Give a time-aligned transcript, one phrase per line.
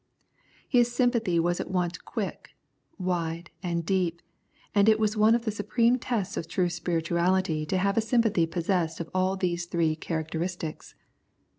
[0.67, 2.55] His sympathy was at once quick,
[2.97, 4.23] wide, and deep,
[4.73, 8.47] and it is one of the supreme tests of true spirituality to have a sympathy
[8.47, 10.33] possessed of all these three charac 79 The Prayers of St.
[10.33, 10.93] Paul teristics.